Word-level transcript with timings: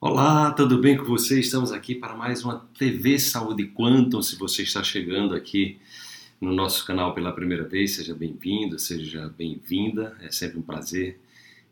Olá, 0.00 0.52
tudo 0.52 0.78
bem 0.78 0.96
com 0.96 1.04
você? 1.04 1.40
Estamos 1.40 1.72
aqui 1.72 1.94
para 1.94 2.14
mais 2.14 2.44
uma 2.44 2.60
TV 2.78 3.18
Saúde 3.18 3.66
Quantum. 3.66 4.22
Se 4.22 4.36
você 4.36 4.62
está 4.62 4.84
chegando 4.84 5.34
aqui 5.34 5.78
no 6.40 6.52
nosso 6.52 6.86
canal 6.86 7.14
pela 7.14 7.32
primeira 7.32 7.64
vez, 7.64 7.96
seja 7.96 8.14
bem-vindo, 8.14 8.78
seja 8.78 9.32
bem-vinda. 9.36 10.16
É 10.20 10.30
sempre 10.30 10.58
um 10.58 10.62
prazer 10.62 11.18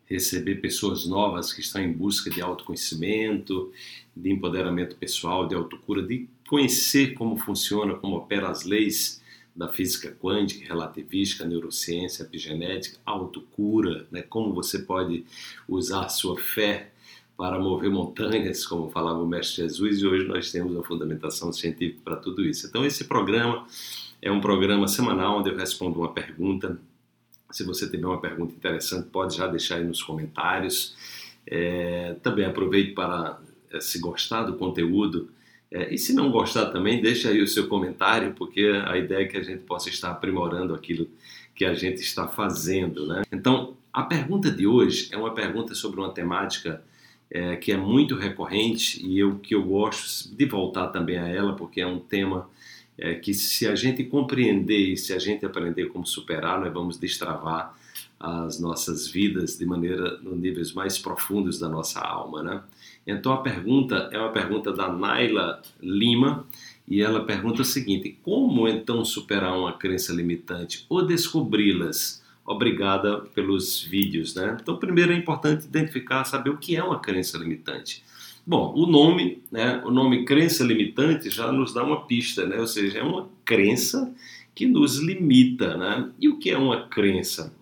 receber 0.07 0.57
pessoas 0.57 1.07
novas 1.07 1.53
que 1.53 1.61
estão 1.61 1.81
em 1.81 1.93
busca 1.93 2.29
de 2.29 2.41
autoconhecimento, 2.41 3.73
de 4.17 4.31
empoderamento 4.31 4.97
pessoal, 4.97 5.47
de 5.47 5.55
autocura, 5.55 6.03
de 6.03 6.29
conhecer 6.49 7.15
como 7.15 7.37
funciona, 7.37 7.95
como 7.95 8.17
opera 8.17 8.49
as 8.49 8.65
leis 8.65 9.23
da 9.55 9.69
física 9.69 10.11
quântica, 10.11 10.67
relativística, 10.67 11.45
neurociência, 11.45 12.25
epigenética, 12.25 12.99
autocura, 13.07 14.07
né? 14.11 14.23
como 14.23 14.53
você 14.53 14.81
pode 14.81 15.25
usar 15.67 16.09
sua 16.11 16.39
fé 16.39 16.91
para 17.37 17.59
mover 17.59 17.91
montanhas, 17.91 18.67
como 18.67 18.91
falava 18.91 19.21
o 19.21 19.27
Mestre 19.27 19.63
Jesus, 19.63 20.01
e 20.01 20.07
hoje 20.07 20.27
nós 20.27 20.51
temos 20.51 20.77
a 20.77 20.83
fundamentação 20.83 21.53
científica 21.53 22.01
para 22.03 22.17
tudo 22.17 22.43
isso. 22.45 22.67
Então, 22.67 22.85
esse 22.85 23.05
programa 23.05 23.67
é 24.23 24.33
um 24.33 24.41
programa 24.41 24.89
semanal 24.89 25.39
onde 25.39 25.51
eu 25.51 25.57
respondo 25.57 26.01
uma 26.01 26.13
pergunta. 26.13 26.79
Se 27.51 27.63
você 27.63 27.89
tiver 27.89 28.07
uma 28.07 28.21
pergunta 28.21 28.55
interessante, 28.55 29.09
pode 29.09 29.37
já 29.37 29.47
deixar 29.47 29.77
aí 29.77 29.85
nos 29.85 30.03
comentários. 30.03 30.97
É, 31.47 32.17
também 32.23 32.47
aproveite 32.47 32.93
para, 32.93 33.39
é, 33.71 33.81
se 33.81 33.99
gostar 33.99 34.45
do 34.45 34.55
conteúdo, 34.55 35.29
é, 35.71 35.93
e 35.93 35.99
se 35.99 36.15
não 36.15 36.31
gostar 36.31 36.67
também, 36.67 37.03
deixa 37.03 37.29
aí 37.29 37.43
o 37.43 37.47
seu 37.47 37.69
comentário, 37.69 38.33
porque 38.35 38.63
a 38.87 38.97
ideia 38.97 39.25
é 39.25 39.27
que 39.27 39.37
a 39.37 39.43
gente 39.43 39.63
possa 39.65 39.89
estar 39.89 40.11
aprimorando 40.11 40.75
aquilo 40.75 41.09
que 41.55 41.65
a 41.65 41.75
gente 41.75 42.01
está 42.01 42.29
fazendo. 42.29 43.07
Né? 43.07 43.23
Então, 43.33 43.77
a 43.93 44.03
pergunta 44.03 44.51
de 44.51 44.67
hoje 44.67 45.09
é 45.13 45.17
uma 45.17 45.35
pergunta 45.35 45.75
sobre 45.75 46.01
uma 46.01 46.13
temática 46.13 46.83
é, 47.31 47.57
que 47.57 47.73
é 47.73 47.77
muito 47.77 48.15
recorrente 48.15 49.05
e 49.05 49.19
eu 49.19 49.39
que 49.39 49.55
eu 49.55 49.63
gosto 49.63 50.35
de 50.35 50.47
voltar 50.47 50.89
também 50.89 51.19
a 51.19 51.29
ela 51.29 51.55
porque 51.55 51.81
é 51.81 51.87
um 51.87 51.99
tema 51.99 52.49
é, 52.99 53.15
que 53.15 53.35
se 53.35 53.67
a 53.67 53.75
gente 53.75 54.05
compreender 54.05 54.93
e 54.93 54.97
se 54.97 55.13
a 55.13 55.19
gente 55.19 55.45
aprender 55.45 55.87
como 55.87 56.07
superar, 56.07 56.61
nós 56.61 56.73
vamos 56.73 56.97
destravar 56.99 57.77
as 58.19 58.59
nossas 58.59 59.07
vidas 59.07 59.59
de 59.59 59.67
maneira 59.67 60.17
nos 60.19 60.39
níveis 60.39 60.73
mais 60.73 60.99
profundos 60.99 61.59
da 61.59 61.69
nossa 61.69 62.01
alma, 62.01 62.43
né? 62.43 62.63
Então 63.07 63.33
a 63.33 63.39
pergunta 63.39 64.09
é 64.11 64.19
uma 64.19 64.33
pergunta 64.33 64.73
da 64.73 64.91
Naila 64.91 65.61
Lima 65.81 66.47
e 66.89 67.03
ela 67.03 67.25
pergunta 67.25 67.63
o 67.63 67.65
seguinte: 67.65 68.19
como 68.23 68.67
então 68.67 69.05
superar 69.05 69.57
uma 69.57 69.75
crença 69.75 70.13
limitante 70.13 70.87
ou 70.89 71.07
descobri-las? 71.07 72.25
Obrigada 72.47 73.19
pelos 73.35 73.83
vídeos, 73.83 74.35
né? 74.35 74.57
Então, 74.61 74.77
primeiro 74.77 75.13
é 75.13 75.17
importante 75.17 75.65
identificar, 75.65 76.25
saber 76.25 76.51
o 76.51 76.57
que 76.57 76.77
é 76.77 76.83
uma 76.83 77.01
crença 77.01 77.37
limitante. 77.37 78.05
Bom, 78.47 78.73
o 78.77 78.87
nome, 78.87 79.43
né? 79.51 79.83
O 79.85 79.91
nome 79.91 80.25
crença 80.25 80.63
limitante 80.63 81.29
já 81.29 81.51
nos 81.51 81.75
dá 81.75 81.83
uma 81.83 82.07
pista, 82.07 82.47
né? 82.47 82.61
Ou 82.61 82.67
seja, 82.67 83.01
é 83.01 83.03
uma 83.03 83.29
crença 83.45 84.15
que 84.55 84.67
nos 84.67 84.99
limita, 84.99 85.77
né? 85.77 86.09
E 86.21 86.29
o 86.29 86.39
que 86.39 86.51
é 86.51 86.57
uma 86.57 86.87
crença? 86.87 87.53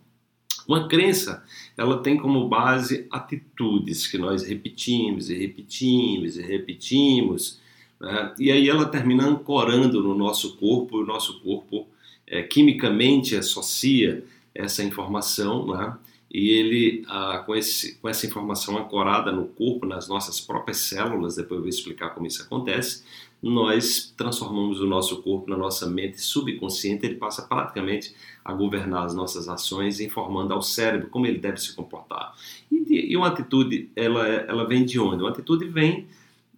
Uma 0.69 0.87
crença, 0.89 1.43
ela 1.77 2.03
tem 2.03 2.17
como 2.17 2.49
base 2.49 3.07
atitudes 3.11 4.07
que 4.07 4.17
nós 4.17 4.43
repetimos 4.47 5.29
e 5.29 5.35
repetimos 5.35 6.37
e 6.37 6.43
repetimos, 6.43 7.61
né? 8.01 8.35
e 8.39 8.51
aí 8.51 8.69
ela 8.69 8.87
termina 8.87 9.27
ancorando 9.27 10.03
no 10.03 10.15
nosso 10.15 10.57
corpo, 10.57 10.99
o 10.99 11.07
nosso 11.07 11.41
corpo 11.41 11.87
é, 12.27 12.43
quimicamente 12.43 13.37
associa 13.37 14.25
essa 14.55 14.83
informação, 14.83 15.67
né? 15.67 15.97
e 16.35 16.51
ele, 16.51 17.05
ah, 17.07 17.45
com, 17.47 17.55
esse, 17.55 17.95
com 17.97 18.09
essa 18.09 18.27
informação 18.27 18.77
ancorada 18.77 19.31
no 19.31 19.47
corpo, 19.47 19.87
nas 19.87 20.09
nossas 20.09 20.41
próprias 20.41 20.79
células, 20.79 21.37
depois 21.37 21.59
eu 21.59 21.63
vou 21.63 21.69
explicar 21.69 22.11
como 22.11 22.27
isso 22.27 22.43
acontece, 22.43 23.05
nós 23.41 24.13
transformamos 24.17 24.81
o 24.81 24.87
nosso 24.87 25.23
corpo 25.23 25.49
na 25.49 25.57
nossa 25.57 25.87
mente 25.87 26.21
subconsciente, 26.21 27.07
ele 27.07 27.17
passa 27.17 27.43
praticamente 27.43 28.15
a 28.45 28.53
governar 28.53 29.05
as 29.05 29.15
nossas 29.15 29.49
ações, 29.49 30.01
informando 30.01 30.53
ao 30.53 30.61
cérebro 30.61 31.09
como 31.09 31.27
ele 31.27 31.39
deve 31.39 31.59
se 31.59 31.73
comportar. 31.73 32.35
E, 32.73 33.13
e 33.13 33.17
uma 33.17 33.29
atitude, 33.29 33.91
ela, 33.95 34.27
ela 34.27 34.67
vem 34.67 34.85
de 34.85 34.99
onde? 34.99 35.23
Uma 35.23 35.31
atitude 35.31 35.67
vem 35.67 36.09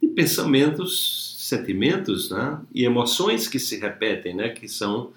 de 0.01 0.09
pensamentos, 0.09 1.37
sentimentos 1.39 2.31
né? 2.31 2.61
e 2.75 2.85
emoções 2.85 3.47
que 3.47 3.59
se 3.59 3.79
repetem, 3.79 4.35
né? 4.35 4.49
que 4.49 4.69
são, 4.69 5.11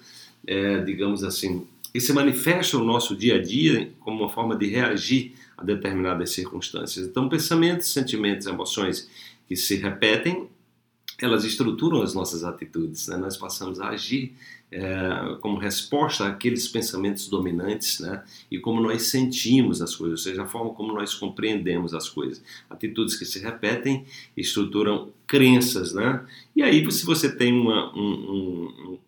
é, 0.46 0.80
digamos 0.80 1.24
assim, 1.24 1.66
e 1.94 2.00
se 2.00 2.12
manifesta 2.12 2.78
no 2.78 2.84
nosso 2.84 3.16
dia 3.16 3.36
a 3.36 3.42
dia 3.42 3.92
como 4.00 4.20
uma 4.22 4.28
forma 4.28 4.56
de 4.56 4.68
reagir 4.68 5.34
a 5.56 5.64
determinadas 5.64 6.30
circunstâncias. 6.30 7.06
Então, 7.06 7.28
pensamentos, 7.28 7.92
sentimentos, 7.92 8.46
emoções 8.46 9.08
que 9.46 9.56
se 9.56 9.76
repetem, 9.76 10.48
elas 11.20 11.44
estruturam 11.44 12.02
as 12.02 12.14
nossas 12.14 12.44
atitudes. 12.44 13.08
Né? 13.08 13.16
Nós 13.16 13.36
passamos 13.36 13.80
a 13.80 13.88
agir 13.88 14.34
é, 14.72 15.36
como 15.40 15.58
resposta 15.58 16.26
àqueles 16.26 16.68
pensamentos 16.68 17.28
dominantes 17.28 18.00
né? 18.00 18.22
e 18.50 18.58
como 18.58 18.80
nós 18.80 19.02
sentimos 19.02 19.82
as 19.82 19.94
coisas, 19.94 20.20
ou 20.20 20.24
seja, 20.24 20.42
a 20.44 20.46
forma 20.46 20.72
como 20.72 20.94
nós 20.94 21.14
compreendemos 21.14 21.92
as 21.92 22.08
coisas. 22.08 22.42
Atitudes 22.70 23.16
que 23.16 23.24
se 23.24 23.38
repetem 23.38 24.06
estruturam 24.36 25.10
crenças. 25.26 25.92
Né? 25.92 26.24
E 26.56 26.62
aí, 26.62 26.90
se 26.90 27.04
você 27.04 27.30
tem 27.30 27.52
uma, 27.52 27.94
um, 27.94 28.00
um, 28.00 28.98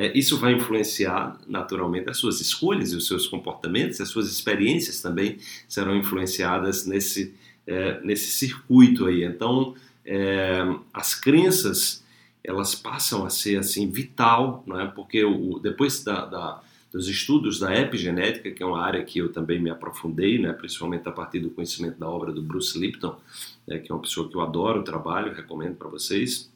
é, 0.00 0.16
isso 0.16 0.38
vai 0.38 0.54
influenciar 0.54 1.38
naturalmente 1.46 2.08
as 2.08 2.16
suas 2.16 2.40
escolhas 2.40 2.90
e 2.90 2.96
os 2.96 3.06
seus 3.06 3.26
comportamentos, 3.26 4.00
as 4.00 4.08
suas 4.08 4.30
experiências 4.30 5.02
também 5.02 5.36
serão 5.68 5.94
influenciadas 5.94 6.86
nesse, 6.86 7.34
é, 7.66 8.00
nesse 8.02 8.30
circuito 8.30 9.04
aí. 9.04 9.22
Então, 9.24 9.74
é, 10.02 10.62
as 10.90 11.14
crenças 11.14 12.02
elas 12.42 12.74
passam 12.74 13.26
a 13.26 13.28
ser 13.28 13.58
assim 13.58 13.90
vital, 13.90 14.64
não 14.66 14.80
é? 14.80 14.86
Porque 14.86 15.22
o, 15.22 15.58
depois 15.58 16.02
da, 16.02 16.24
da, 16.24 16.62
dos 16.90 17.06
estudos 17.06 17.60
da 17.60 17.78
epigenética, 17.78 18.50
que 18.50 18.62
é 18.62 18.66
uma 18.66 18.80
área 18.80 19.04
que 19.04 19.18
eu 19.18 19.30
também 19.30 19.60
me 19.60 19.68
aprofundei, 19.68 20.38
né? 20.38 20.54
Principalmente 20.54 21.06
a 21.06 21.12
partir 21.12 21.40
do 21.40 21.50
conhecimento 21.50 21.98
da 21.98 22.08
obra 22.08 22.32
do 22.32 22.40
Bruce 22.40 22.78
Lipton, 22.78 23.20
né? 23.66 23.76
que 23.78 23.92
é 23.92 23.94
uma 23.94 24.00
pessoa 24.00 24.26
que 24.26 24.34
eu 24.34 24.40
adoro 24.40 24.80
o 24.80 24.82
trabalho, 24.82 25.34
recomendo 25.34 25.74
para 25.74 25.90
vocês 25.90 26.49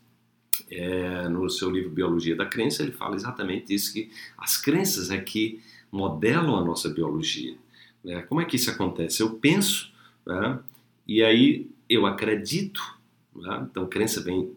é, 0.71 1.29
no 1.29 1.49
seu 1.49 1.71
livro 1.71 1.91
Biologia 1.91 2.37
da 2.37 2.47
Crença, 2.47 2.83
ele 2.83 2.93
fala 2.93 3.17
exatamente 3.17 3.75
isso, 3.75 3.93
que 3.93 4.11
as 4.37 4.57
crenças 4.57 5.11
é 5.11 5.19
que 5.19 5.61
modelam 5.91 6.57
a 6.57 6.65
nossa 6.65 6.89
biologia. 6.89 7.57
Né? 8.03 8.23
Como 8.23 8.41
é 8.41 8.45
que 8.45 8.57
isso 8.57 8.71
acontece? 8.71 9.23
Eu 9.23 9.31
penso, 9.35 9.93
né? 10.27 10.59
e 11.07 11.23
aí 11.23 11.71
eu 11.89 12.07
acredito, 12.07 12.81
né? 13.35 13.67
então 13.71 13.87
crença 13.87 14.21
vem 14.21 14.53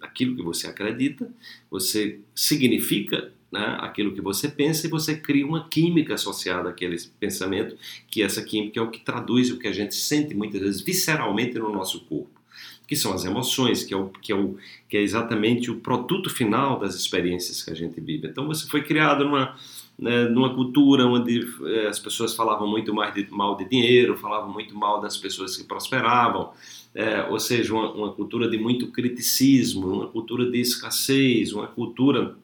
daquilo 0.00 0.36
que 0.36 0.42
você 0.42 0.66
acredita, 0.66 1.30
você 1.70 2.20
significa 2.34 3.32
né, 3.50 3.76
aquilo 3.80 4.14
que 4.14 4.20
você 4.20 4.48
pensa 4.48 4.86
e 4.86 4.90
você 4.90 5.16
cria 5.16 5.46
uma 5.46 5.68
química 5.68 6.14
associada 6.14 6.70
àquele 6.70 6.96
pensamento, 7.18 7.76
que 8.08 8.22
essa 8.22 8.42
química 8.42 8.78
é 8.78 8.82
o 8.82 8.90
que 8.90 9.00
traduz 9.00 9.50
o 9.50 9.58
que 9.58 9.68
a 9.68 9.72
gente 9.72 9.94
sente 9.94 10.34
muitas 10.34 10.60
vezes 10.60 10.80
visceralmente 10.80 11.58
no 11.58 11.70
nosso 11.72 12.04
corpo 12.06 12.41
que 12.86 12.96
são 12.96 13.12
as 13.12 13.24
emoções, 13.24 13.84
que 13.84 13.94
é, 13.94 13.96
o, 13.96 14.08
que, 14.08 14.32
é 14.32 14.36
o, 14.36 14.56
que 14.88 14.96
é 14.96 15.00
exatamente 15.00 15.70
o 15.70 15.80
produto 15.80 16.28
final 16.28 16.78
das 16.78 16.94
experiências 16.94 17.62
que 17.62 17.70
a 17.70 17.74
gente 17.74 18.00
vive. 18.00 18.28
Então 18.28 18.46
você 18.46 18.68
foi 18.68 18.82
criado 18.82 19.24
numa, 19.24 19.56
né, 19.98 20.24
numa 20.24 20.54
cultura 20.54 21.06
onde 21.06 21.46
eh, 21.64 21.86
as 21.86 21.98
pessoas 21.98 22.34
falavam 22.34 22.68
muito 22.68 22.92
mais 22.94 23.14
de, 23.14 23.26
mal 23.30 23.56
de 23.56 23.64
dinheiro, 23.68 24.16
falavam 24.16 24.52
muito 24.52 24.76
mal 24.76 25.00
das 25.00 25.16
pessoas 25.16 25.56
que 25.56 25.64
prosperavam, 25.64 26.50
é, 26.94 27.22
ou 27.30 27.40
seja, 27.40 27.72
uma, 27.72 27.90
uma 27.92 28.12
cultura 28.12 28.48
de 28.50 28.58
muito 28.58 28.88
criticismo, 28.88 29.86
uma 29.86 30.08
cultura 30.08 30.50
de 30.50 30.60
escassez, 30.60 31.52
uma 31.52 31.66
cultura 31.66 32.36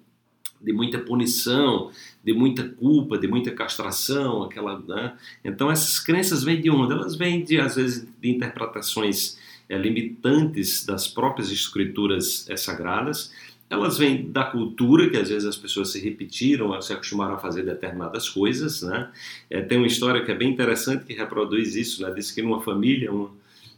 de 0.60 0.72
muita 0.72 0.98
punição, 0.98 1.90
de 2.24 2.32
muita 2.32 2.68
culpa, 2.68 3.16
de 3.18 3.28
muita 3.28 3.50
castração, 3.52 4.42
aquela, 4.42 4.78
né? 4.80 5.16
Então 5.44 5.70
essas 5.70 6.00
crenças 6.00 6.42
vêm 6.42 6.60
de 6.60 6.70
onde? 6.70 6.92
Elas 6.92 7.14
vêm 7.14 7.44
de 7.44 7.60
às 7.60 7.76
vezes 7.76 8.06
de 8.20 8.30
interpretações 8.30 9.38
limitantes 9.76 10.86
das 10.86 11.06
próprias 11.06 11.50
escrituras 11.50 12.48
é, 12.48 12.56
sagradas. 12.56 13.32
Elas 13.68 13.98
vêm 13.98 14.30
da 14.30 14.44
cultura, 14.44 15.10
que 15.10 15.16
às 15.16 15.28
vezes 15.28 15.44
as 15.44 15.56
pessoas 15.56 15.92
se 15.92 16.00
repetiram, 16.00 16.80
se 16.80 16.92
acostumaram 16.92 17.34
a 17.34 17.38
fazer 17.38 17.64
determinadas 17.64 18.28
coisas. 18.28 18.80
Né? 18.80 19.10
É, 19.50 19.60
tem 19.60 19.76
uma 19.76 19.86
história 19.86 20.24
que 20.24 20.30
é 20.30 20.34
bem 20.34 20.50
interessante 20.50 21.04
que 21.04 21.12
reproduz 21.12 21.76
isso. 21.76 22.02
Né? 22.02 22.10
Diz 22.14 22.30
que 22.30 22.40
numa 22.40 22.62
família, 22.62 23.12
um, 23.12 23.28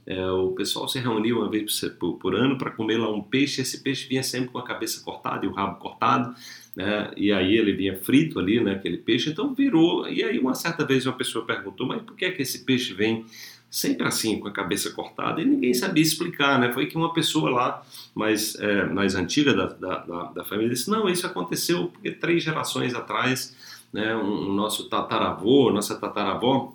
é, 0.06 0.24
o 0.30 0.52
pessoal 0.52 0.88
se 0.88 1.00
reunia 1.00 1.34
uma 1.36 1.50
vez 1.50 1.80
por, 1.98 2.14
por 2.18 2.36
ano 2.36 2.56
para 2.56 2.70
comer 2.70 2.98
lá 2.98 3.12
um 3.12 3.20
peixe. 3.20 3.62
Esse 3.62 3.82
peixe 3.82 4.08
vinha 4.08 4.22
sempre 4.22 4.50
com 4.50 4.58
a 4.58 4.64
cabeça 4.64 5.02
cortada 5.02 5.44
e 5.44 5.48
o 5.48 5.52
rabo 5.52 5.80
cortado. 5.80 6.36
Né? 6.76 7.10
E 7.16 7.32
aí 7.32 7.56
ele 7.56 7.72
vinha 7.72 7.96
frito 7.96 8.38
ali, 8.38 8.60
né, 8.60 8.72
aquele 8.72 8.98
peixe. 8.98 9.30
Então 9.30 9.52
virou. 9.52 10.08
E 10.08 10.22
aí 10.22 10.38
uma 10.38 10.54
certa 10.54 10.84
vez 10.84 11.04
uma 11.04 11.16
pessoa 11.16 11.44
perguntou: 11.44 11.86
mas 11.86 12.02
por 12.02 12.14
que 12.14 12.26
é 12.26 12.30
que 12.30 12.42
esse 12.42 12.64
peixe 12.64 12.94
vem 12.94 13.24
sempre 13.70 14.06
assim, 14.06 14.40
com 14.40 14.48
a 14.48 14.52
cabeça 14.52 14.90
cortada, 14.90 15.40
e 15.40 15.44
ninguém 15.44 15.72
sabia 15.72 16.02
explicar, 16.02 16.58
né? 16.58 16.72
Foi 16.72 16.86
que 16.86 16.96
uma 16.96 17.12
pessoa 17.12 17.50
lá, 17.50 17.86
mais, 18.14 18.56
é, 18.56 18.84
mais 18.86 19.14
antiga 19.14 19.54
da, 19.54 19.66
da, 19.66 20.22
da, 20.34 20.44
família, 20.44 20.70
disse: 20.70 20.90
Não, 20.90 21.08
isso 21.08 21.26
aconteceu 21.26 21.86
porque 21.86 22.10
três 22.10 22.42
gerações 22.42 22.94
atrás, 22.94 23.56
né, 23.92 24.16
um, 24.16 24.50
um 24.50 24.52
nosso 24.52 24.88
tataravô, 24.88 25.70
nossa 25.70 25.94
tataravó, 25.94 26.74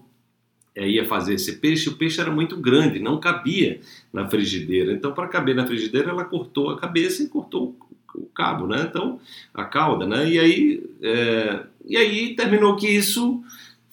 é, 0.74 0.88
ia 0.88 1.06
fazer 1.06 1.34
esse 1.34 1.58
peixe, 1.58 1.90
o 1.90 1.98
peixe 1.98 2.22
era 2.22 2.32
muito 2.32 2.56
grande, 2.58 3.00
não 3.00 3.20
cabia 3.20 3.82
na 4.14 4.30
frigideira. 4.30 4.94
Então, 4.94 5.14
para 5.14 5.28
caber 5.28 5.56
na 5.56 5.68
frigideira, 5.68 6.12
ela 6.12 6.24
cortou 6.24 6.70
a 6.70 6.80
cabeça 6.80 7.24
e 7.24 7.28
cortou 7.28 7.76
o 8.14 8.26
cabo, 8.28 8.68
né? 8.68 8.86
Então, 8.90 9.20
a 9.54 9.66
cauda, 9.66 10.06
né? 10.06 10.30
E 10.30 10.40
aí, 10.40 10.84
é, 11.02 11.64
e 11.86 11.98
aí 11.98 12.36
terminou 12.36 12.76
que 12.78 12.88
isso 12.88 13.44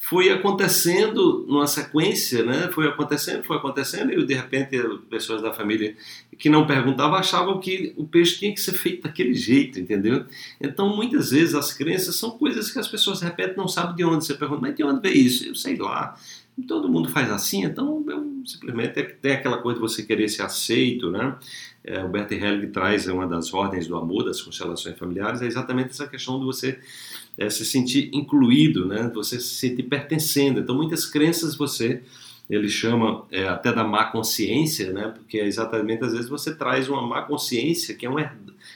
foi 0.05 0.31
acontecendo 0.31 1.47
numa 1.47 1.69
sequência, 1.69 2.45
né? 2.45 2.69
Foi 2.73 2.89
acontecendo, 2.89 3.45
foi 3.45 3.57
acontecendo 3.57 4.13
e 4.13 4.27
de 4.27 4.35
repente 4.35 4.77
pessoas 5.09 5.41
da 5.41 5.55
família 5.55 5.97
que 6.37 6.51
não 6.51 6.67
perguntavam 6.67 7.17
achavam 7.17 7.61
que 7.61 7.95
o 7.97 8.05
peixe 8.05 8.41
tinha 8.41 8.53
que 8.53 8.61
ser 8.61 8.73
feito 8.73 9.05
daquele 9.05 9.33
jeito, 9.33 9.79
entendeu? 9.79 10.25
Então 10.61 10.97
muitas 10.97 11.31
vezes 11.31 11.55
as 11.55 11.73
crenças 11.73 12.17
são 12.17 12.33
coisas 12.33 12.69
que 12.69 12.81
as 12.81 12.89
pessoas 12.89 13.23
repetem, 13.23 13.57
não 13.57 13.69
sabem 13.69 13.95
de 13.95 14.05
onde. 14.05 14.25
Você 14.25 14.35
pergunta, 14.35 14.61
mas 14.61 14.75
de 14.75 14.83
onde 14.83 15.01
veio 15.01 15.17
isso? 15.17 15.47
Eu 15.47 15.55
sei 15.55 15.77
lá. 15.77 16.19
Todo 16.67 16.89
mundo 16.89 17.09
faz 17.09 17.31
assim, 17.31 17.65
então 17.65 18.05
eu, 18.09 18.32
simplesmente 18.45 18.99
é, 18.99 19.03
tem 19.03 19.33
aquela 19.33 19.59
coisa 19.59 19.81
de 19.81 19.87
você 19.87 20.03
querer 20.03 20.29
ser 20.29 20.43
aceito, 20.43 21.11
né? 21.11 21.37
É, 21.85 22.03
o 22.05 22.09
Bert 22.09 22.31
Helling 22.31 22.71
traz 22.71 23.07
uma 23.09 23.27
das 23.27 23.53
ordens 23.53 23.87
do 23.87 23.97
amor, 23.97 24.25
das 24.25 24.41
constelações 24.41 24.97
familiares, 24.97 25.43
é 25.43 25.47
exatamente 25.47 25.91
essa 25.91 26.07
questão 26.07 26.39
de 26.39 26.45
você 26.45 26.79
é, 27.37 27.51
se 27.51 27.65
sentir 27.65 28.11
incluído, 28.13 28.87
né? 28.87 29.11
Você 29.15 29.41
se 29.41 29.55
sentir 29.55 29.85
pertencendo. 29.85 30.61
Então, 30.61 30.77
muitas 30.77 31.07
crenças 31.07 31.57
você 31.57 32.03
ele 32.55 32.69
chama 32.69 33.25
é, 33.31 33.49
até 33.49 33.73
da 33.73 33.83
má 33.83 34.05
consciência, 34.05 34.93
né? 34.93 35.09
Porque 35.09 35.39
é 35.39 35.47
exatamente 35.47 36.05
às 36.05 36.13
vezes 36.13 36.29
você 36.29 36.55
traz 36.55 36.89
uma 36.89 37.01
má 37.01 37.23
consciência 37.23 37.95
que 37.95 38.05
é 38.05 38.11
uma, 38.11 38.31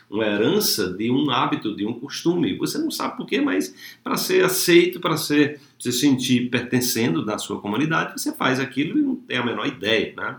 uma 0.09 0.25
herança 0.25 0.93
de 0.95 1.11
um 1.11 1.31
hábito, 1.31 1.77
de 1.77 1.85
um 1.85 1.93
costume. 1.93 2.57
Você 2.57 2.79
não 2.79 2.91
sabe 2.91 3.19
por 3.19 3.27
quê, 3.27 3.39
mas 3.41 3.75
para 4.03 4.17
ser 4.17 4.43
aceito, 4.43 4.99
para 4.99 5.19
ser 5.19 5.61
se 5.79 5.93
sentir 5.93 6.49
pertencendo 6.49 7.23
da 7.23 7.37
sua 7.37 7.61
comunidade, 7.61 8.19
você 8.19 8.33
faz 8.33 8.59
aquilo 8.59 8.99
e 8.99 9.03
não 9.03 9.15
tem 9.15 9.37
a 9.37 9.45
menor 9.45 9.67
ideia, 9.67 10.15
né? 10.17 10.37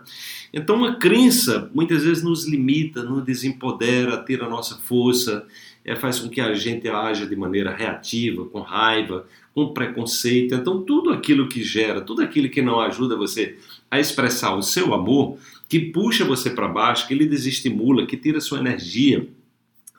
Então, 0.52 0.76
uma 0.76 0.96
crença 0.96 1.70
muitas 1.76 2.04
vezes 2.04 2.24
nos 2.24 2.48
limita, 2.48 3.04
nos 3.04 3.24
desempodera, 3.24 4.24
tira 4.26 4.48
a 4.48 4.50
nossa 4.50 4.78
força, 4.78 5.46
é, 5.88 5.96
faz 5.96 6.20
com 6.20 6.28
que 6.28 6.42
a 6.42 6.54
gente 6.54 6.90
haja 6.90 7.26
de 7.26 7.36
maneira 7.36 7.74
reativa, 7.74 8.46
com 8.46 8.60
raiva, 8.60 9.26
com 9.56 9.74
preconceito. 9.74 10.54
Então, 10.54 10.84
tudo 10.84 11.12
aquilo 11.12 11.48
que 11.48 11.64
gera, 11.64 12.02
tudo 12.02 12.22
aquilo 12.22 12.50
que 12.50 12.62
não 12.62 12.82
ajuda 12.82 13.16
você 13.16 13.58
a 13.90 13.98
expressar 13.98 14.54
o 14.54 14.62
seu 14.62 14.94
amor, 14.94 15.40
que 15.70 15.80
puxa 15.80 16.26
você 16.26 16.50
para 16.50 16.68
baixo, 16.68 17.08
que 17.08 17.16
lhe 17.16 17.26
desestimula, 17.26 18.06
que 18.06 18.18
tira 18.18 18.42
sua 18.42 18.60
energia, 18.60 19.30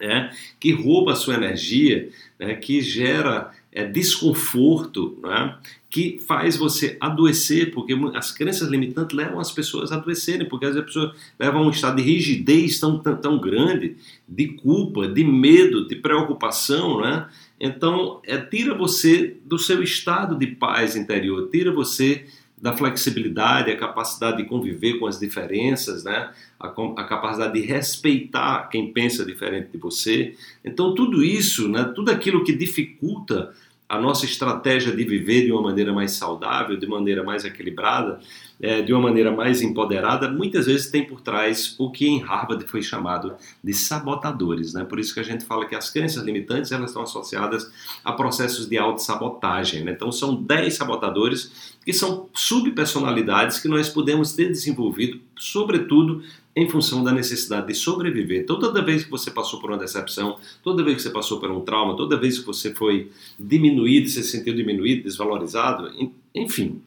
é, 0.00 0.30
que 0.60 0.72
rouba 0.72 1.12
a 1.12 1.16
sua 1.16 1.34
energia, 1.34 2.10
é, 2.38 2.54
que 2.54 2.82
gera 2.82 3.50
é, 3.72 3.84
desconforto, 3.84 5.18
né? 5.22 5.56
que 5.90 6.18
faz 6.26 6.56
você 6.56 6.96
adoecer, 7.00 7.72
porque 7.72 7.94
as 8.14 8.30
crenças 8.30 8.68
limitantes 8.68 9.16
levam 9.16 9.40
as 9.40 9.50
pessoas 9.50 9.90
a 9.90 9.96
adoecerem, 9.96 10.46
porque 10.46 10.66
as 10.66 10.78
pessoas 10.84 11.16
levam 11.38 11.62
a 11.62 11.66
um 11.66 11.70
estado 11.70 11.96
de 11.96 12.02
rigidez 12.02 12.78
tão, 12.78 12.98
tão, 12.98 13.16
tão 13.16 13.38
grande, 13.38 13.96
de 14.28 14.48
culpa, 14.48 15.08
de 15.08 15.24
medo, 15.24 15.88
de 15.88 15.96
preocupação, 15.96 17.00
né? 17.00 17.26
Então, 17.58 18.20
é, 18.24 18.36
tira 18.36 18.74
você 18.74 19.36
do 19.44 19.58
seu 19.58 19.82
estado 19.82 20.36
de 20.36 20.46
paz 20.46 20.94
interior, 20.94 21.48
tira 21.50 21.72
você 21.72 22.26
da 22.60 22.76
flexibilidade, 22.76 23.70
a 23.70 23.76
capacidade 23.76 24.38
de 24.38 24.44
conviver 24.48 24.98
com 24.98 25.06
as 25.06 25.18
diferenças, 25.18 26.04
né? 26.04 26.30
a, 26.58 26.68
a, 26.68 27.04
capacidade 27.04 27.52
de 27.52 27.66
respeitar 27.66 28.68
quem 28.68 28.92
pensa 28.92 29.24
diferente 29.24 29.68
de 29.72 29.78
você. 29.78 30.34
Então, 30.64 30.94
tudo 30.94 31.22
isso, 31.24 31.68
né? 31.68 31.92
tudo 31.94 32.10
aquilo 32.10 32.42
que 32.44 32.52
dificulta 32.52 33.54
a 33.88 33.98
nossa 33.98 34.26
estratégia 34.26 34.94
de 34.94 35.02
viver 35.02 35.46
de 35.46 35.52
uma 35.52 35.62
maneira 35.62 35.92
mais 35.92 36.12
saudável, 36.12 36.76
de 36.76 36.86
maneira 36.86 37.22
mais 37.22 37.44
equilibrada, 37.44 38.20
é, 38.60 38.82
de 38.82 38.92
uma 38.92 39.00
maneira 39.00 39.30
mais 39.32 39.62
empoderada, 39.62 40.28
muitas 40.30 40.66
vezes 40.66 40.90
tem 40.90 41.06
por 41.06 41.20
trás 41.20 41.74
o 41.78 41.90
que 41.90 42.06
em 42.06 42.18
Harvard 42.20 42.66
foi 42.66 42.82
chamado 42.82 43.34
de 43.62 43.72
sabotadores. 43.72 44.74
Né? 44.74 44.84
Por 44.84 44.98
isso 44.98 45.14
que 45.14 45.20
a 45.20 45.22
gente 45.24 45.44
fala 45.44 45.64
que 45.64 45.74
as 45.74 45.88
crenças 45.88 46.22
limitantes 46.22 46.70
elas 46.70 46.90
estão 46.90 47.02
associadas 47.02 47.70
a 48.04 48.12
processos 48.12 48.68
de 48.68 48.76
autossabotagem. 48.76 49.84
Né? 49.84 49.92
Então 49.92 50.12
são 50.12 50.34
10 50.34 50.74
sabotadores 50.74 51.76
que 51.84 51.92
são 51.92 52.28
subpersonalidades 52.34 53.58
que 53.60 53.68
nós 53.68 53.88
podemos 53.88 54.34
ter 54.34 54.48
desenvolvido, 54.48 55.20
sobretudo 55.38 56.22
em 56.58 56.68
função 56.68 57.04
da 57.04 57.12
necessidade 57.12 57.68
de 57.68 57.74
sobreviver. 57.74 58.42
Então, 58.42 58.58
toda 58.58 58.84
vez 58.84 59.04
que 59.04 59.10
você 59.10 59.30
passou 59.30 59.60
por 59.60 59.70
uma 59.70 59.78
decepção, 59.78 60.38
toda 60.62 60.82
vez 60.82 60.96
que 60.96 61.02
você 61.02 61.10
passou 61.10 61.38
por 61.38 61.50
um 61.50 61.60
trauma, 61.60 61.96
toda 61.96 62.16
vez 62.16 62.38
que 62.38 62.44
você 62.44 62.74
foi 62.74 63.10
diminuído, 63.38 64.08
se 64.08 64.24
sentiu 64.24 64.54
diminuído, 64.54 65.04
desvalorizado, 65.04 65.88
enfim, 66.34 66.82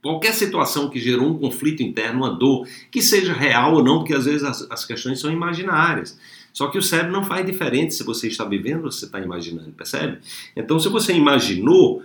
qualquer 0.00 0.32
situação 0.34 0.88
que 0.88 1.00
gerou 1.00 1.28
um 1.28 1.38
conflito 1.38 1.82
interno, 1.82 2.20
uma 2.20 2.30
dor, 2.30 2.66
que 2.92 3.02
seja 3.02 3.32
real 3.32 3.74
ou 3.74 3.82
não, 3.82 3.98
porque 3.98 4.14
às 4.14 4.24
vezes 4.24 4.44
as, 4.44 4.70
as 4.70 4.84
questões 4.84 5.18
são 5.18 5.32
imaginárias. 5.32 6.16
Só 6.52 6.68
que 6.68 6.78
o 6.78 6.82
cérebro 6.82 7.12
não 7.12 7.24
faz 7.24 7.44
diferente 7.44 7.94
se 7.94 8.04
você 8.04 8.28
está 8.28 8.44
vivendo 8.44 8.84
ou 8.84 8.92
se 8.92 9.04
está 9.06 9.18
imaginando, 9.18 9.72
percebe? 9.72 10.18
Então, 10.54 10.78
se 10.78 10.88
você 10.88 11.12
imaginou, 11.12 12.04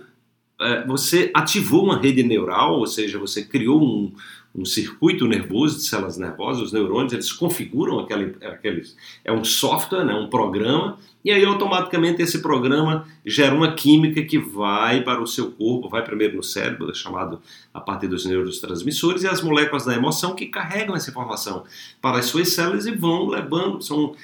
é, 0.60 0.84
você 0.84 1.30
ativou 1.32 1.84
uma 1.84 1.98
rede 1.98 2.24
neural, 2.24 2.78
ou 2.80 2.86
seja, 2.86 3.18
você 3.18 3.44
criou 3.44 3.80
um, 3.80 4.12
um 4.58 4.64
circuito 4.64 5.26
nervoso 5.26 5.76
de 5.76 5.84
células 5.84 6.18
nervosas, 6.18 6.62
os 6.62 6.72
neurônios, 6.72 7.12
eles 7.12 7.32
configuram 7.32 8.00
aquele, 8.00 8.34
aqueles, 8.44 8.96
é 9.24 9.32
um 9.32 9.44
software, 9.44 10.04
né, 10.04 10.14
um 10.14 10.28
programa, 10.28 10.98
e 11.24 11.30
aí 11.30 11.44
automaticamente 11.44 12.22
esse 12.22 12.40
programa 12.40 13.06
gera 13.24 13.54
uma 13.54 13.74
química 13.74 14.22
que 14.22 14.38
vai 14.38 15.02
para 15.02 15.22
o 15.22 15.26
seu 15.26 15.52
corpo, 15.52 15.88
vai 15.88 16.02
primeiro 16.02 16.36
no 16.36 16.42
cérebro, 16.42 16.92
chamado 16.94 17.40
a 17.72 17.80
partir 17.80 18.08
dos 18.08 18.24
neurotransmissores, 18.24 19.22
e 19.22 19.28
as 19.28 19.42
moléculas 19.42 19.84
da 19.84 19.94
emoção 19.94 20.34
que 20.34 20.46
carregam 20.46 20.96
essa 20.96 21.10
informação 21.10 21.64
para 22.00 22.18
as 22.18 22.26
suas 22.26 22.52
células 22.52 22.86
e 22.86 22.92
vão 22.92 23.28
levando, 23.28 23.80
são, 23.82 24.14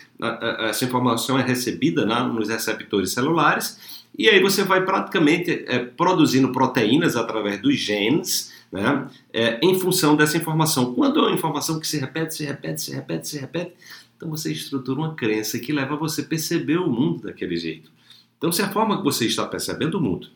essa 0.61 0.85
informação 0.85 1.39
é 1.39 1.43
recebida 1.43 2.05
né, 2.05 2.21
nos 2.21 2.49
receptores 2.49 3.13
celulares, 3.13 4.04
e 4.17 4.29
aí 4.29 4.41
você 4.41 4.63
vai 4.63 4.85
praticamente 4.85 5.65
é, 5.67 5.79
produzindo 5.79 6.53
proteínas 6.53 7.17
através 7.17 7.61
dos 7.61 7.77
genes, 7.77 8.53
né, 8.71 9.09
é, 9.33 9.59
em 9.63 9.79
função 9.79 10.17
dessa 10.17 10.37
informação. 10.37 10.95
Quando 10.95 11.21
é 11.21 11.23
uma 11.23 11.35
informação 11.35 11.81
que 11.81 11.87
se 11.87 11.99
repete, 11.99 12.35
se 12.35 12.45
repete, 12.45 12.83
se 12.83 12.95
repete, 12.95 13.29
se 13.29 13.39
repete, 13.39 13.75
então 14.17 14.31
você 14.31 14.53
estrutura 14.53 15.01
uma 15.01 15.15
crença 15.15 15.59
que 15.59 15.73
leva 15.73 15.97
você 15.97 16.23
a 16.23 16.25
perceber 16.25 16.79
o 16.79 16.89
mundo 16.89 17.23
daquele 17.23 17.57
jeito. 17.57 17.91
Então, 18.39 18.53
se 18.53 18.63
a 18.63 18.71
forma 18.71 18.99
que 18.99 19.05
você 19.05 19.27
está 19.27 19.47
percebendo 19.47 19.99
o 19.99 20.01
mundo 20.01 20.29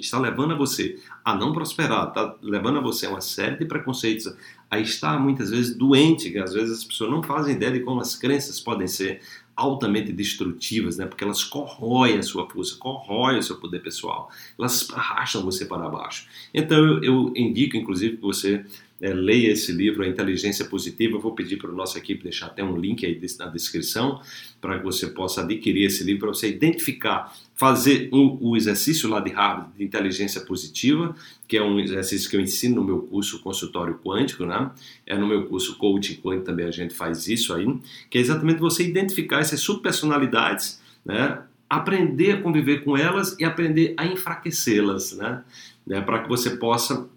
está 0.00 0.18
levando 0.18 0.52
a 0.52 0.56
você 0.56 0.98
a 1.24 1.34
não 1.34 1.52
prosperar, 1.52 2.08
está 2.08 2.36
levando 2.42 2.78
a 2.78 2.82
você 2.82 3.06
a 3.06 3.10
uma 3.10 3.20
série 3.20 3.56
de 3.56 3.64
preconceitos, 3.64 4.32
a 4.70 4.78
estar 4.78 5.18
muitas 5.18 5.50
vezes 5.50 5.76
doente, 5.76 6.30
que 6.30 6.38
às 6.38 6.52
vezes 6.52 6.78
as 6.78 6.84
pessoas 6.84 7.10
não 7.10 7.22
fazem 7.22 7.54
ideia 7.54 7.72
de 7.72 7.80
como 7.80 8.00
as 8.00 8.16
crenças 8.16 8.60
podem 8.60 8.86
ser 8.86 9.20
altamente 9.56 10.12
destrutivas, 10.12 10.98
né? 10.98 11.06
porque 11.06 11.24
elas 11.24 11.42
corroem 11.42 12.18
a 12.18 12.22
sua 12.22 12.48
força, 12.48 12.76
corroem 12.76 13.38
o 13.38 13.42
seu 13.42 13.56
poder 13.56 13.80
pessoal, 13.80 14.30
elas 14.58 14.88
arrastam 14.92 15.42
você 15.42 15.64
para 15.64 15.88
baixo. 15.88 16.28
Então 16.52 16.78
eu, 16.78 17.02
eu 17.02 17.32
indico, 17.34 17.76
inclusive, 17.76 18.16
que 18.16 18.22
você 18.22 18.64
é, 19.00 19.12
leia 19.12 19.52
esse 19.52 19.72
livro, 19.72 20.02
A 20.02 20.08
Inteligência 20.08 20.64
Positiva. 20.64 21.16
Eu 21.16 21.20
vou 21.20 21.34
pedir 21.34 21.56
para 21.56 21.70
a 21.70 21.74
nossa 21.74 21.98
equipe 21.98 22.22
deixar 22.22 22.46
até 22.46 22.64
um 22.64 22.76
link 22.76 23.04
aí 23.04 23.20
na 23.38 23.46
descrição 23.46 24.20
para 24.60 24.78
que 24.78 24.84
você 24.84 25.08
possa 25.08 25.42
adquirir 25.42 25.84
esse 25.84 26.02
livro, 26.02 26.20
para 26.20 26.28
você 26.28 26.48
identificar, 26.48 27.32
fazer 27.54 28.08
o, 28.10 28.50
o, 28.50 28.56
exercício 28.56 29.08
lá 29.08 29.20
de 29.20 29.30
Harvard 29.30 29.76
de 29.76 29.84
inteligência 29.84 30.40
positiva, 30.40 31.14
que 31.46 31.56
é 31.56 31.62
um 31.62 31.78
exercício 31.78 32.28
que 32.28 32.36
eu 32.36 32.40
ensino 32.40 32.76
no 32.76 32.84
meu 32.84 33.02
curso 33.02 33.40
Consultório 33.42 33.98
Quântico, 34.02 34.46
né? 34.46 34.70
É 35.06 35.16
no 35.16 35.26
meu 35.26 35.46
curso 35.46 35.76
Coaching 35.76 36.16
Quântico 36.16 36.46
também 36.46 36.66
a 36.66 36.70
gente 36.70 36.94
faz 36.94 37.28
isso 37.28 37.54
aí, 37.54 37.66
que 38.10 38.18
é 38.18 38.20
exatamente 38.20 38.58
você 38.58 38.82
identificar 38.82 39.40
essas 39.40 39.60
subpersonalidades, 39.60 40.80
né? 41.04 41.42
Aprender 41.68 42.32
a 42.32 42.40
conviver 42.40 42.84
com 42.84 42.96
elas 42.96 43.36
e 43.38 43.44
aprender 43.44 43.94
a 43.96 44.06
enfraquecê-las, 44.06 45.16
né? 45.16 45.42
né? 45.86 46.00
Para 46.00 46.20
que 46.20 46.28
você 46.28 46.50
possa 46.50 47.08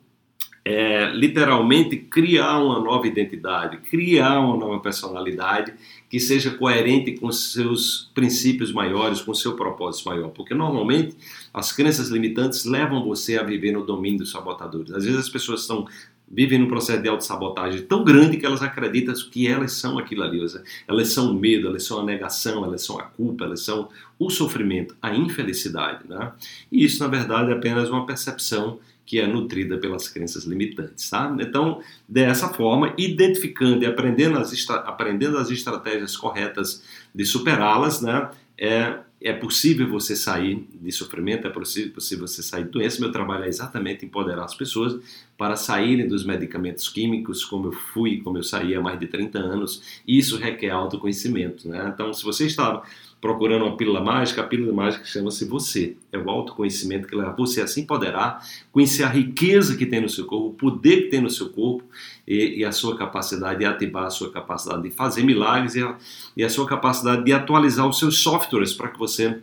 é, 0.63 1.11
literalmente 1.11 1.97
criar 1.97 2.59
uma 2.59 2.79
nova 2.79 3.07
identidade, 3.07 3.77
criar 3.77 4.39
uma 4.39 4.57
nova 4.57 4.79
personalidade 4.79 5.73
que 6.09 6.19
seja 6.19 6.51
coerente 6.51 7.13
com 7.13 7.31
seus 7.31 8.11
princípios 8.13 8.71
maiores, 8.71 9.21
com 9.21 9.33
seu 9.33 9.55
propósito 9.55 10.09
maior. 10.09 10.29
Porque 10.29 10.53
normalmente 10.53 11.15
as 11.53 11.71
crenças 11.71 12.09
limitantes 12.09 12.65
levam 12.65 13.03
você 13.03 13.37
a 13.37 13.43
viver 13.43 13.71
no 13.71 13.85
domínio 13.85 14.19
dos 14.19 14.31
sabotadores. 14.31 14.91
Às 14.91 15.05
vezes 15.05 15.19
as 15.19 15.29
pessoas 15.29 15.61
estão 15.61 15.87
vivem 16.31 16.59
num 16.59 16.67
processo 16.67 17.01
de 17.01 17.09
autossabotagem 17.09 17.81
tão 17.81 18.03
grande 18.03 18.37
que 18.37 18.45
elas 18.45 18.61
acreditam 18.61 19.15
que 19.31 19.47
elas 19.47 19.73
são 19.73 19.97
aquilo 19.97 20.23
ali. 20.23 20.39
Elas 20.87 21.11
são 21.11 21.31
o 21.31 21.33
medo, 21.33 21.67
elas 21.67 21.83
são 21.83 21.99
a 21.99 22.03
negação, 22.03 22.63
elas 22.63 22.83
são 22.83 22.99
a 22.99 23.03
culpa, 23.03 23.45
elas 23.45 23.61
são 23.61 23.89
o 24.17 24.29
sofrimento, 24.29 24.95
a 25.01 25.13
infelicidade. 25.15 26.07
Né? 26.07 26.31
E 26.71 26.85
isso, 26.85 27.01
na 27.01 27.09
verdade, 27.09 27.51
é 27.51 27.55
apenas 27.55 27.89
uma 27.89 28.05
percepção 28.05 28.79
que 29.09 29.19
é 29.19 29.25
nutrida 29.25 29.79
pelas 29.79 30.07
crenças 30.07 30.43
limitantes. 30.43 31.09
Tá? 31.09 31.35
Então, 31.39 31.81
dessa 32.07 32.49
forma, 32.49 32.93
identificando 32.95 33.83
e 33.83 33.87
aprendendo 33.87 34.37
as, 34.37 34.69
aprendendo 34.69 35.39
as 35.39 35.49
estratégias 35.49 36.15
corretas 36.15 36.83
de 37.13 37.25
superá-las, 37.25 38.01
né, 38.01 38.29
é, 38.55 38.99
é 39.19 39.33
possível 39.33 39.89
você 39.89 40.15
sair 40.15 40.63
de 40.79 40.91
sofrimento, 40.91 41.47
é 41.47 41.49
possível, 41.49 41.91
possível 41.91 42.27
você 42.27 42.43
sair 42.43 42.65
de 42.65 42.69
doença. 42.69 43.01
Meu 43.01 43.11
trabalho 43.11 43.45
é 43.45 43.47
exatamente 43.47 44.05
empoderar 44.05 44.43
as 44.43 44.53
pessoas 44.53 45.01
para 45.35 45.55
saírem 45.55 46.07
dos 46.07 46.23
medicamentos 46.23 46.87
químicos, 46.87 47.43
como 47.43 47.69
eu 47.69 47.71
fui, 47.71 48.21
como 48.21 48.37
eu 48.37 48.43
saí 48.43 48.75
há 48.75 48.81
mais 48.81 48.99
de 48.99 49.07
30 49.07 49.39
anos. 49.39 50.01
Isso 50.07 50.37
requer 50.37 50.69
autoconhecimento. 50.69 51.67
Né? 51.67 51.91
Então, 51.91 52.13
se 52.13 52.23
você 52.23 52.45
está 52.45 52.83
procurando 53.21 53.65
uma 53.65 53.75
pílula 53.75 54.01
mágica, 54.01 54.41
a 54.41 54.43
pílula 54.45 54.73
mágica 54.73 55.03
chama-se 55.03 55.45
você. 55.45 55.97
É 56.11 56.17
o 56.17 56.29
autoconhecimento 56.29 57.07
que 57.07 57.15
leva 57.15 57.35
você 57.35 57.61
a 57.61 57.67
se 57.67 57.81
empoderar, 57.81 58.45
conhecer 58.71 59.03
a 59.03 59.09
riqueza 59.09 59.75
que 59.75 59.85
tem 59.85 60.01
no 60.01 60.09
seu 60.09 60.25
corpo, 60.25 60.47
o 60.47 60.53
poder 60.53 61.03
que 61.03 61.09
tem 61.09 61.21
no 61.21 61.29
seu 61.29 61.49
corpo 61.49 61.83
e, 62.27 62.59
e 62.59 62.65
a 62.65 62.71
sua 62.71 62.97
capacidade 62.97 63.59
de 63.59 63.65
ativar 63.65 64.05
a 64.05 64.09
sua 64.09 64.31
capacidade 64.31 64.83
de 64.83 64.91
fazer 64.91 65.23
milagres 65.23 65.75
e 65.75 65.83
a, 65.83 65.97
e 66.35 66.43
a 66.43 66.49
sua 66.49 66.65
capacidade 66.65 67.23
de 67.23 67.33
atualizar 67.33 67.87
os 67.87 67.99
seus 67.99 68.19
softwares 68.19 68.73
para 68.73 68.89
que 68.89 68.97
você 68.97 69.39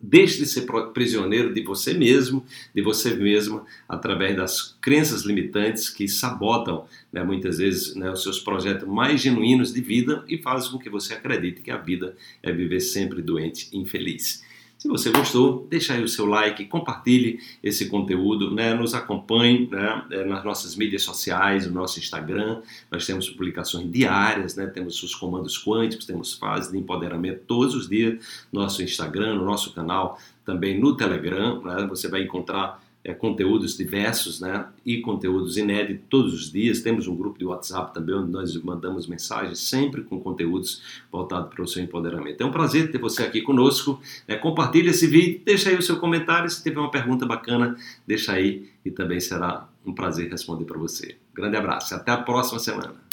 Deixe 0.00 0.38
de 0.38 0.46
ser 0.46 0.64
prisioneiro 0.94 1.52
de 1.52 1.60
você 1.62 1.92
mesmo, 1.92 2.46
de 2.72 2.80
você 2.80 3.14
mesma, 3.14 3.66
através 3.88 4.36
das 4.36 4.76
crenças 4.80 5.22
limitantes 5.22 5.90
que 5.90 6.06
sabotam 6.06 6.86
né, 7.12 7.24
muitas 7.24 7.58
vezes 7.58 7.96
né, 7.96 8.10
os 8.10 8.22
seus 8.22 8.38
projetos 8.38 8.86
mais 8.86 9.20
genuínos 9.20 9.72
de 9.72 9.80
vida 9.80 10.24
e 10.28 10.38
fazem 10.38 10.70
com 10.70 10.78
que 10.78 10.88
você 10.88 11.14
acredite 11.14 11.62
que 11.62 11.70
a 11.70 11.78
vida 11.78 12.16
é 12.42 12.52
viver 12.52 12.80
sempre 12.80 13.20
doente 13.20 13.68
e 13.72 13.78
infeliz. 13.78 14.44
Se 14.78 14.86
você 14.86 15.10
gostou, 15.10 15.66
deixa 15.68 15.94
aí 15.94 16.04
o 16.04 16.08
seu 16.08 16.24
like, 16.24 16.64
compartilhe 16.66 17.40
esse 17.60 17.88
conteúdo, 17.88 18.54
né? 18.54 18.72
nos 18.74 18.94
acompanhe 18.94 19.68
né? 19.68 20.04
É, 20.12 20.24
nas 20.24 20.44
nossas 20.44 20.76
mídias 20.76 21.02
sociais, 21.02 21.66
no 21.66 21.72
nosso 21.72 21.98
Instagram. 21.98 22.62
Nós 22.88 23.04
temos 23.04 23.28
publicações 23.28 23.90
diárias, 23.90 24.54
né? 24.54 24.68
temos 24.68 25.02
os 25.02 25.16
comandos 25.16 25.60
quânticos, 25.60 26.06
temos 26.06 26.32
fases 26.34 26.70
de 26.70 26.78
empoderamento 26.78 27.40
todos 27.44 27.74
os 27.74 27.88
dias 27.88 28.46
no 28.52 28.60
nosso 28.60 28.80
Instagram, 28.80 29.34
no 29.34 29.44
nosso 29.44 29.74
canal, 29.74 30.16
também 30.44 30.78
no 30.78 30.96
Telegram. 30.96 31.60
Né? 31.60 31.84
Você 31.88 32.06
vai 32.06 32.22
encontrar 32.22 32.80
é, 33.08 33.14
conteúdos 33.14 33.74
diversos 33.74 34.38
né, 34.38 34.66
e 34.84 35.00
conteúdos 35.00 35.56
inéditos 35.56 36.04
todos 36.10 36.34
os 36.34 36.52
dias. 36.52 36.82
Temos 36.82 37.08
um 37.08 37.16
grupo 37.16 37.38
de 37.38 37.44
WhatsApp 37.46 37.94
também 37.94 38.14
onde 38.14 38.30
nós 38.30 38.54
mandamos 38.62 39.06
mensagens 39.06 39.60
sempre 39.60 40.02
com 40.02 40.20
conteúdos 40.20 40.82
voltados 41.10 41.48
para 41.48 41.64
o 41.64 41.66
seu 41.66 41.82
empoderamento. 41.82 42.42
É 42.42 42.44
um 42.44 42.50
prazer 42.50 42.92
ter 42.92 42.98
você 42.98 43.22
aqui 43.22 43.40
conosco. 43.40 43.98
É, 44.26 44.36
compartilhe 44.36 44.90
esse 44.90 45.06
vídeo, 45.06 45.40
deixa 45.42 45.70
aí 45.70 45.76
o 45.76 45.82
seu 45.82 45.96
comentário. 45.96 46.50
Se 46.50 46.62
tiver 46.62 46.80
uma 46.80 46.90
pergunta 46.90 47.24
bacana, 47.24 47.76
deixa 48.06 48.32
aí 48.32 48.68
e 48.84 48.90
também 48.90 49.20
será 49.20 49.66
um 49.86 49.94
prazer 49.94 50.30
responder 50.30 50.66
para 50.66 50.76
você. 50.76 51.16
Grande 51.32 51.56
abraço, 51.56 51.94
até 51.94 52.12
a 52.12 52.18
próxima 52.18 52.58
semana. 52.58 53.07